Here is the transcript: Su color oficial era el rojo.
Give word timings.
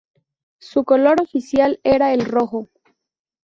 Su 0.59 0.83
color 0.83 1.21
oficial 1.21 1.79
era 1.83 2.11
el 2.15 2.25
rojo. 2.25 2.69